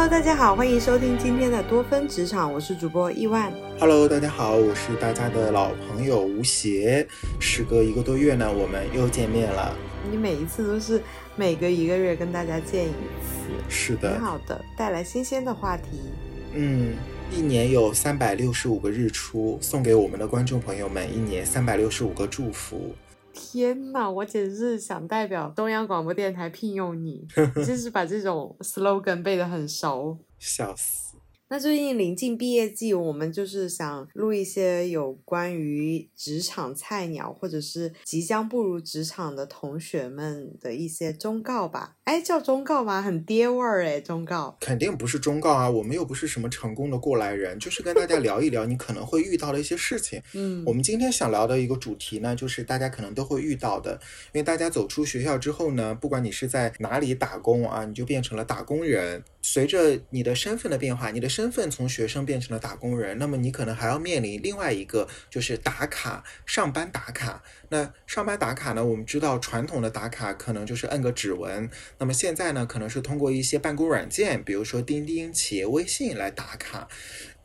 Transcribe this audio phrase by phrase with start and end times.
[0.00, 3.52] Hello，大家好，欢迎收听今天的多芬职场，我是主播亿万。
[3.78, 7.06] Hello，大家好，我是大家的老朋友吴邪。
[7.38, 9.76] 时隔一个多月呢，我们又见面了。
[10.10, 11.02] 你每一次都是
[11.36, 16.00] 每隔一个月跟大家见一次，是的，挺好的，带来新鲜的话题。
[16.54, 16.94] 嗯，
[17.30, 22.94] 一年有三百六十五个日出，送给我们的观众朋友们一年三百六十五个祝福。
[23.32, 27.26] 天呐，我简直是想代表中央广播电台聘用你，
[27.56, 30.18] 你真是把这种 slogan 背得很熟。
[30.38, 31.09] 笑死！
[31.52, 41.96] 那最近临近毕业季，我们就是想录一些有关于职场菜鸟或者是即将步入职场的同学们的一些忠告吧。
[42.04, 43.02] 哎，叫忠告吗？
[43.02, 44.56] 很爹味儿哎，忠告。
[44.60, 50.22] 肯定不是忠告啊，我们又不是什么成功的过来人，就是跟大家聊一聊你可能会遇到的一些事情。
[50.34, 53.94] 嗯，我们今天想聊的一个主题呢，就是大家可能都会遇到的，
[54.32, 59.24] 因为大家走出学校之后呢，不管你是在哪里打工啊，你就变成了打工人。
[59.42, 67.42] 随着你的身份的变化，你的身份从学生变成了打工人，那么你可能还要面临另外一个，就是打卡上班打卡。
[67.70, 76.88] 那上班打卡呢，我们知道传统的打卡可能就是摁个指纹，那么现在呢，可能是通过一些办公软件，比如说钉钉、企业微信来打卡。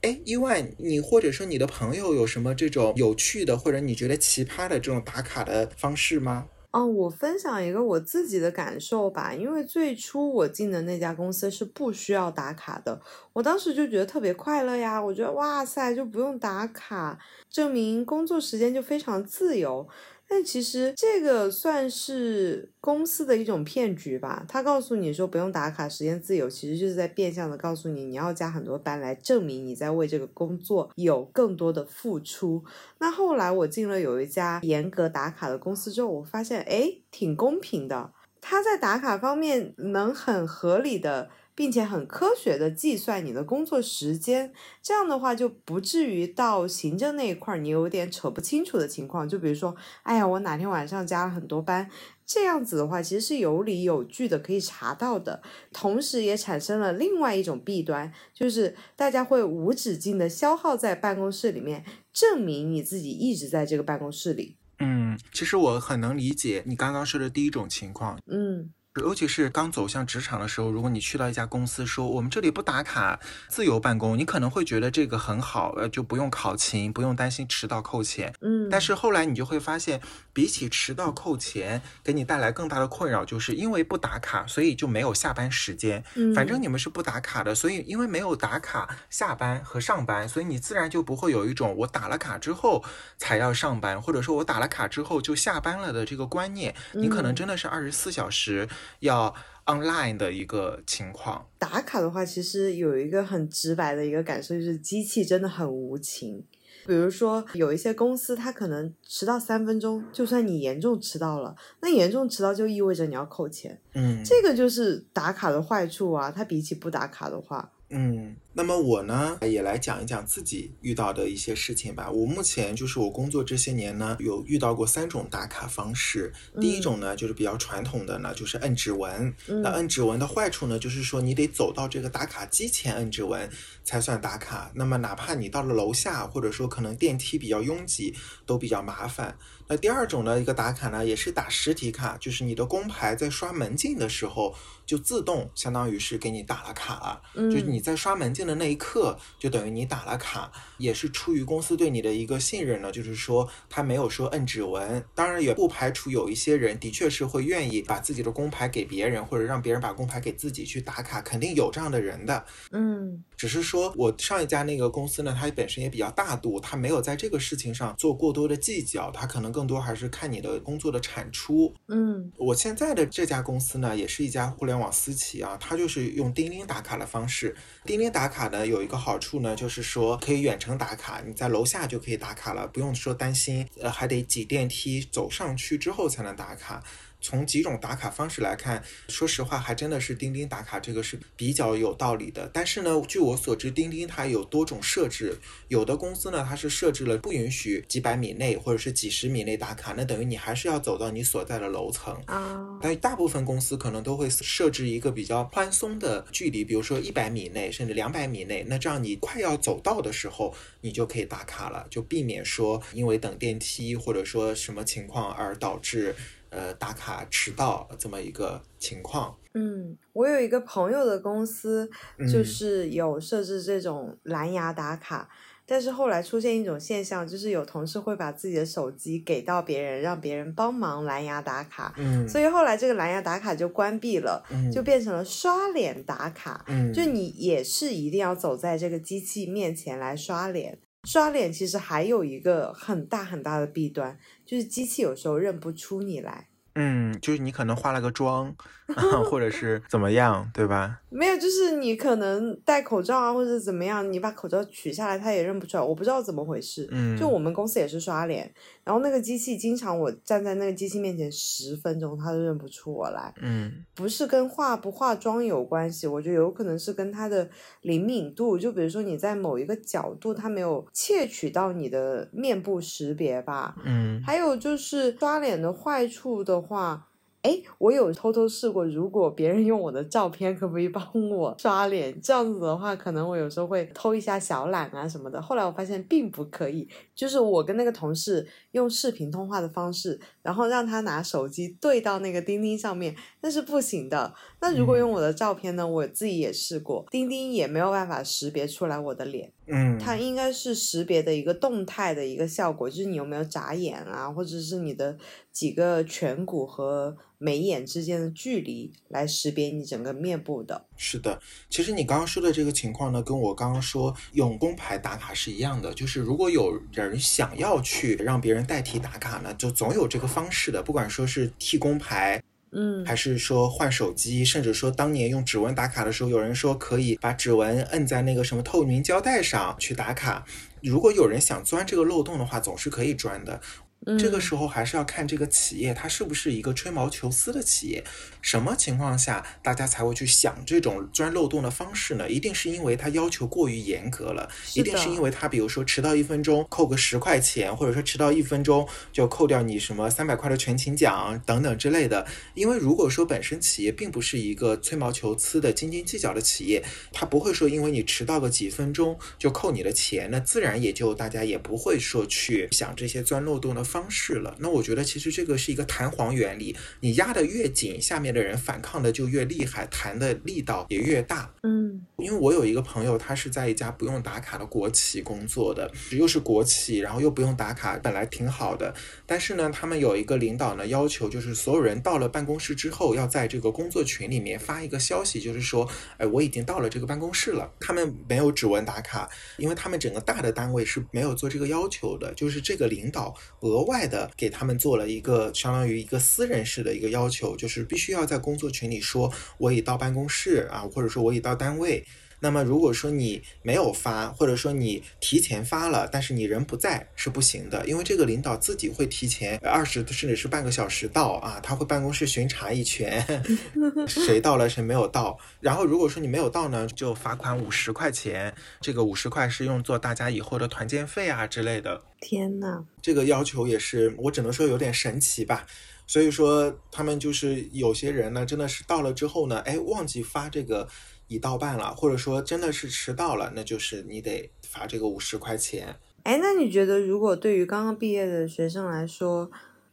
[0.02, 6.48] 哎，意外，你或者说你的朋友有什么这种有趣的，或者你觉得奇葩的这种打卡的方式吗？
[6.76, 13.00] 哦，我分享一个我自己的感受吧，因为最初我进的那家公司是不需要打卡的，
[13.32, 17.18] 我当时就觉得特别快乐呀，我觉得哇塞，就不用打卡，
[17.50, 19.88] 证明工作时间就非常自由。
[20.28, 32.64] 但其实这个算是公司的一种骗局吧，他告诉你说不用打卡，时间自由，其实就是在变相的告诉你，你要加很多班来证明你在为这个工作有更多的付出。
[33.00, 38.12] 那后来我进了有一家严格打卡的公司之后，我发现诶挺公平的。
[38.42, 44.52] 他在打卡方面能很合理的，并且很科学的计算你的工作时间，
[44.84, 49.28] 这样的话就不至于到行政那一块儿你有点扯不清楚的情况。
[49.28, 51.90] 就比如说，哎呀，我哪天晚上加了很多班，
[52.26, 55.42] 这样子的话其实是有理有据的，可以查到的。
[55.72, 64.58] 同时也产生了另外一种弊端，就是大家会无止境的消耗在办公室里面，证明你自己一直在这个办公室里。
[64.80, 68.74] 嗯，其实我很能理解你刚刚说的第一种情况，嗯。
[69.02, 73.20] 尤其是刚走向职场的时候，如果你去到一家公司说我们这里不打卡，
[73.50, 78.34] 自由办公，你可能会觉得这个很好，呃，就不用考勤，不用担心迟到扣钱。
[78.40, 80.00] 嗯，但是后来你就会发现，
[80.32, 86.02] 比起迟到扣钱，给你带来更大的困扰，就是因为不打卡，所以就没有下班时间。
[86.16, 92.82] 嗯反正你们是不打卡的，所以因为没有打卡下班和上班，所以你自然就不会有一种我打了卡之后
[93.18, 96.74] 才要上班，或者说我打了卡之后就下班了的这个观念。
[96.94, 98.70] 你可能真的是二十四小时
[99.00, 99.34] 要
[99.66, 101.48] online 的一个情况。
[101.58, 106.44] 打卡的话，其实有一个很直白的一个感受，就是机器真的很无情。
[106.88, 116.30] 比如说，有一些公司，它可能迟到三分钟，就算你严重迟到了，那严重迟到就意味着你要扣钱，嗯，这个就是打卡的坏处啊。
[116.30, 122.10] 它比起不打卡的话，嗯，那么我呢，也来讲一讲自己遇到的一些事情吧。
[122.10, 126.34] 我目前就是我工作这些年呢，有遇到过三种打卡方式。
[126.60, 129.32] 第一种呢，就是比较传统的呢，就是摁指纹。
[129.48, 133.48] 嗯那摁指纹的坏处呢，就是说你得走到这个打卡机前摁指纹
[133.84, 134.72] 才算打卡。
[134.74, 138.16] 那么哪怕你到了楼下，或者说可能电梯比较拥挤，
[138.48, 139.38] 都比较麻烦。
[139.68, 144.54] 那第二种呢，一个打卡呢，也是打实体卡，就是你的工牌在刷门禁的时候
[144.86, 162.46] 就自动相当于是给你打了卡了，嗯就是你在刷门禁的那一刻，就等于你打了卡，也是出于公司对你的一个信任呢，就是说他没有说摁指纹，当然也不排除有一些人的确是会愿意把自己的工牌给别人，或者让别人把工牌给自己去打卡，肯定有这样的人的。
[162.72, 163.24] 嗯。
[163.38, 171.74] 只是说我上一家那个公司呢，它本身也比较大度，它没有在这个事情上做过多的计较，它可能更多还是看你的工作的产出。
[171.88, 177.56] 嗯我现在的这家公司呢，也是一家互联网私企啊，它就是用钉钉打卡的方式。
[177.86, 186.84] 钉钉打卡呢有一个好处呢，就是说可以远程打卡，你在楼下就可以打卡了，不用说担心，呃，还得挤电梯走上去之后才能打卡。
[187.26, 192.48] 从几种打卡方式来看，说实话，还真的是钉钉打卡这个是比较有道理的。
[192.54, 195.36] 但是呢，据我所知，钉钉它有多种设置，
[195.68, 202.14] 有的公司呢它是设置了不允许几百米内或者是几十米内打卡，那等于你还是要走到你所在的楼层。
[202.28, 216.16] 啊，但大部分公司可能都会设置一个比较宽松的距离，比如说一百米内甚至两百米内，那这样你快要走到的时候，你就可以打卡了，就避免说因为等电梯或者说什么情况而导致。
[216.56, 219.36] 呃打卡迟到这么一个情况。
[219.54, 221.90] 嗯，我有一个朋友的公司，
[222.32, 225.30] 就嗯是有设置这种蓝牙打卡，
[225.66, 236.66] 但是后来出现一种现象，就是有同事会把自己的手机给到别人，让别人帮忙蓝牙打卡，嗯，所以后来这个蓝牙打卡就关闭了，嗯就变成了刷脸打卡。
[236.68, 240.80] 嗯，就你也是一定要走在这个机器面前来刷脸。
[241.06, 246.50] 刷脸其实还有一个很大很大的弊端，就是机器有时候认不出你来。
[246.76, 248.54] 嗯，就是你可能化了个妆，
[249.30, 251.00] 或者是怎么样，对吧？
[251.10, 255.84] 没有，就是你可能戴口罩啊，或者怎么样，你把口罩取下来，他也认不出来。
[255.84, 256.88] 我不知道怎么回事。
[256.92, 263.34] 嗯，就我们公司也是刷脸，然后那个机器经常我站在那个机器面前十分钟，他都认不出我来。
[263.42, 267.50] 嗯不是跟化不化妆有关系，我觉得有可能是跟他的
[267.84, 273.74] 灵敏度，就比如说你在某一个角度，他没有窃取到你的面部识别吧。
[273.86, 277.08] 嗯还有就是刷脸的坏处的话，
[277.44, 282.20] 哎，我有偷偷试过，如果别人用我的照片，可不可以帮我刷脸？
[282.20, 285.40] 这样子的话，可能我有时候会偷一下小懒啊什么的。
[285.40, 294.34] 后来我发现并不可以，就是我跟那个同事用视频通话的方式，然后让他拿手机对到那个钉钉上面，那是不行的。
[294.60, 295.88] 那如果用我的照片呢？
[295.88, 299.52] 我自己也试过，钉钉也没有办法识别出来我的脸。
[299.68, 305.18] 嗯，它应该是识别的一个动态的一个效果，就是你有没有眨眼啊，或者是你的
[305.52, 310.86] 几个颧骨和眉眼之间的距离来识别你整个面部的。
[310.96, 315.94] 是的，其实你刚刚说的这个情况呢，跟我刚刚说用工牌打卡是一样的。
[315.94, 322.42] 就是如果有人想要去让别人代替打卡呢，就总有这个方式的，不管说是替工牌，
[322.76, 330.46] 嗯还是说换手机，甚至说当年用指纹打卡的时候，有人说可以把指纹摁在那个什么透明胶带上去打卡。
[330.82, 333.60] 如果有人想钻这个漏洞的话，总是可以钻的。
[334.06, 338.04] 嗯，这个时候还是要看这个企业它是不是一个吹毛求疵的企业，
[338.42, 342.30] 什么情况下大家才会去想这种钻漏洞的方式呢？
[342.30, 352.26] 一定是因为它要求过于严格了，一定是因为它比如说迟到一分钟扣个十块钱，或者说迟到一分钟就扣掉你什么三百块的全勤奖等等之类的。
[352.54, 364.54] 因为如果说本身企业并不是一个吹毛求疵的斤斤计较的企业，它不会说因为你迟到个几分钟就扣你的钱，那自然也就大家也不会说去想这些钻漏洞的方式了。
[364.60, 371.50] 那我觉得其实这个是一个弹簧原理，你压得越紧，下面的人反抗的就越厉害，弹的力道也越大。
[371.64, 378.94] 嗯因为我有一个朋友，他是在一家不用打卡的国企工作的，又是国企，然后又不用打卡，本来挺好的。
[379.26, 385.88] 但是呢，他们有一个领导呢，要求就是所有人到了办公室之后，要在这个工作群里面发一个消息，就是说，
[386.18, 387.72] 哎，我已经到了这个办公室了。
[387.80, 402.02] 他们没有指纹打卡，因为他们整个大的单位是没有做这个要求的，就是这个领导额额外的给他们做了一个相当于一个私人式的一个要求，就是必须要在工作群里说我已到办公室啊，或者说我已到单位。
[402.40, 413.26] 那么如果说你没有发，或者说你提前发了，但是你人不在是不行的，因为这个领导自己会提前二十甚至是半个小时到啊，他会办公室巡查一圈，
[414.08, 415.40] 谁到了谁没有到。
[415.60, 422.04] 然后如果说你没有到呢，就罚款五十块钱，这个五十块是用作大家以后的团建费啊之类的。
[422.20, 425.66] 天呐，这个要求也是，我只能说有点神奇吧。
[426.08, 430.88] 所以说，他们就是有些人呢，真的是到了之后呢，哎，忘记发这个
[431.28, 435.96] 已到办了，或者说真的是迟到了，那就是你得罚这个五十块钱。
[436.24, 439.50] 哎，那你觉得如果对于刚刚毕业的学生来说，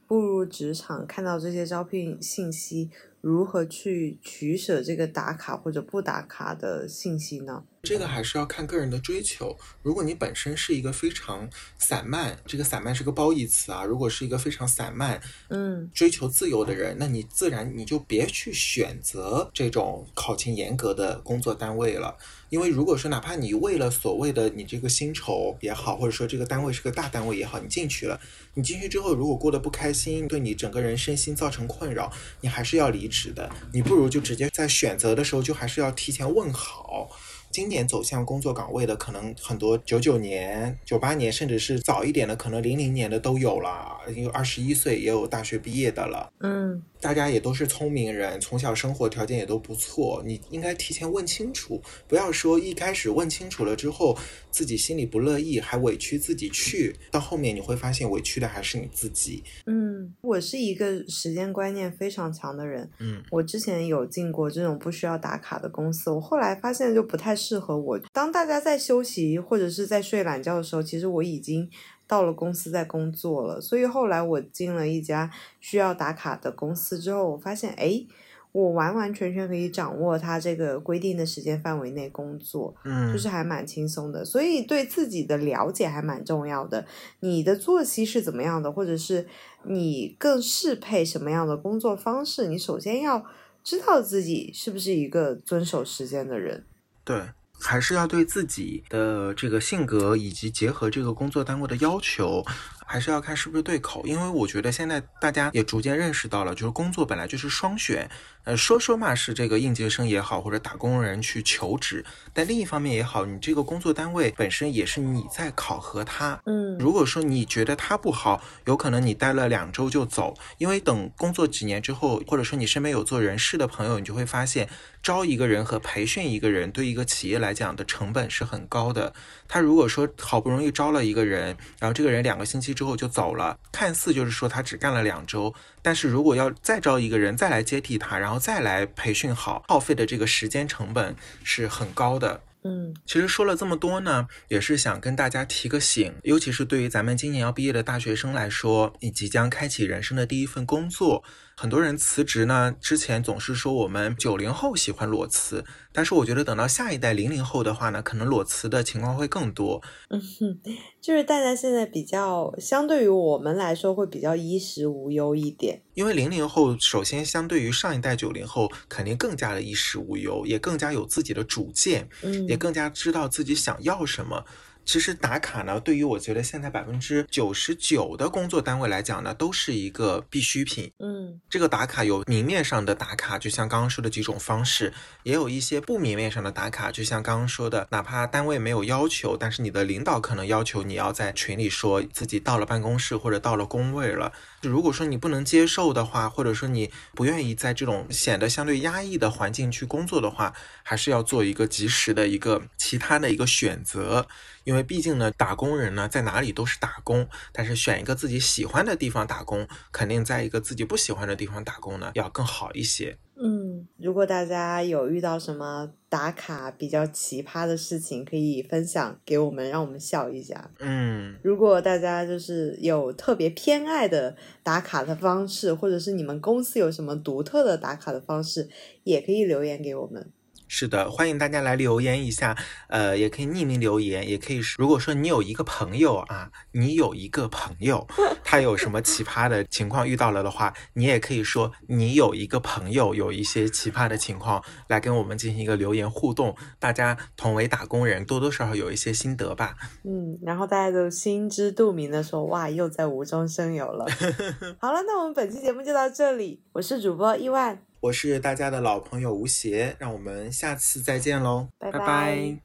[0.06, 2.90] 步入职场看到这些招聘信息，
[3.22, 7.64] 如何去取舍这个打卡或者不打卡的信息呢？
[7.82, 9.58] 这个还是要看个人的追求。
[9.82, 13.82] 如果你本身是一个非常散漫，这个散漫是个褒义词啊。
[13.82, 22.16] 如果是一个非常散漫、嗯追求自由的人，那你自然你就别去选择这种考勤严格的工作单位了。
[22.50, 28.20] 因为如果说哪怕你为了所谓的你这个薪酬也好，或者说这个单位是个大单位也好，你进去了，
[28.54, 32.12] 你进去之后如果过得不开心，对你整个人身心造成困扰，
[32.42, 33.50] 你还是要离职的。
[33.72, 37.10] 你不如就直接在选择的时候就还是要提前问好。
[37.52, 46.32] 今年走向工作岗位的，可能很多九九年、九八年，甚至是早一点的，可能零零年的都有了，有二十一岁也有大学毕业的了。
[46.40, 54.16] 嗯大家也都是聪明人，从小生活条件也都不错，你应该提前问清楚，不要说一开始问清楚了之后，
[54.52, 59.42] 自己心里不乐意，还委屈自己去，到后面你会发现委屈的还是你自己。
[59.66, 62.88] 嗯，我是一个时间观念非常强的人。
[63.00, 67.98] 嗯我之前有进过这种不需要打卡的公司，我后来发现就不太适合我。
[68.12, 71.68] 当大家在休息或者是在睡懒觉的时候，其实我已经
[72.12, 73.58] 到了公司在工作了。
[73.58, 78.04] 所以后来我进了一家需要打卡的公司之后，我发现，哎，
[78.52, 84.22] 我完完全全可以掌握他这个规定的时间范围内工作，嗯，就是还蛮轻松的。
[84.22, 86.84] 所以对自己的了解还蛮重要的。
[87.20, 89.26] 你的作息是怎么样的，或者是
[89.62, 92.46] 你更适配什么样的工作方式？
[92.46, 93.24] 你首先要
[93.64, 96.66] 知道自己是不是一个遵守时间的人。
[97.04, 97.16] 对。
[97.62, 102.44] 还是要对自己的这个性格以及结合这个工作单位的要求，
[102.86, 104.06] 还是要看是不是对口。
[104.06, 108.10] 因为我觉得现在大家也逐渐认识到了，就是工作本来就是双选。
[108.44, 116.40] 呃，说说嘛是这个应届生也好，或者打工人去求职，但另一方面也好，你这个工作单位本身也是你在考核他。
[116.46, 124.68] 嗯，如果说你觉得他不好，有可能你待了两周就走，因为等工作几年之后，或者说你身边有做人事的朋友，你就会发现，
[125.02, 129.12] 招一个人和培训一个人对一个企业来讲的成本是很高的。
[129.46, 135.54] 他如果说好不容易招了一个人，然后这个人两个星期之后就走了，看似就是说他只干了两周。
[135.82, 142.42] 但是如果要再招一个人再来接替他，然后再来培训好，耗费的这个时间成本是很高的。
[142.64, 151.24] 嗯，其实说了这么多呢，也是想跟大家提个醒，尤其是对于咱们今年要毕业的大学生来说，你即将开启人生的第一份工作。
[151.62, 159.80] 很多人辞职呢，之前总是说我们九零后喜欢裸辞，但是我觉得等到下一代零零后的话呢，可能裸辞的情况会更多。
[160.08, 160.60] 嗯哼，
[161.00, 174.44] 就是大家现在比较相对于我们来说会比较衣食无忧一点，因为零零后首先相对于上一代九零后肯定更加的衣食无忧，也更加有自己的主见，嗯，也更加知道自己想要什么。
[174.84, 180.92] 其实打卡呢，对于我觉得现在百分之九十九的工作单位来讲呢，都是一个必需品。
[180.98, 194.32] 嗯，这个打卡有明面上的打卡，就像刚刚说的几种方式，也有一些不明面上的打卡，就像刚刚说的，哪怕单位没有要求，但是你的领导可能要求你要在群里说自己到了办公室或者到了工位了。
[194.62, 204.26] 如果说你不能接受的话，或者说你不愿意在这种显得相对压抑的环境去工作的话，还是要做一个及时的一个其他的一个选择。
[204.64, 213.18] 因为毕竟呢，打工人呢在哪里都是打工，但是选一个自己喜欢的地方打工，肯定在一个自己不喜欢的地方打工呢要更好一些。
[213.44, 220.70] 嗯，如果大家有遇到什么打卡比较奇葩的事情，可以分享给我们，让我们笑一下。
[220.78, 228.68] 嗯，如果大家就是有特别偏爱的打卡的方式，或者是你们公司有什么独特的打卡的方式，
[229.02, 230.30] 也可以留言给我们。
[230.74, 232.56] 是的，欢迎大家来留言一下，
[232.88, 234.60] 呃，也可以匿名留言，也可以。
[234.78, 238.06] 如果说你有一个朋友啊，你有一个朋友，
[238.42, 246.56] 他有什么奇葩的情况遇到了的话，你也可以说你有一个朋友有一些奇葩的情况，来跟我们进行一个留言互动。
[246.78, 249.76] 大家同为打工人，多多少少有一些心得吧。
[250.04, 254.06] 嗯，然后大家都心知肚明的说，哇，又在无中生有了。
[254.80, 257.82] 好了，那我们本期节目就到这里，我是主播伊万。
[258.02, 261.92] 我是大家的老朋友吴邪，让我们下次再见喽，拜。
[261.92, 262.62] 拜拜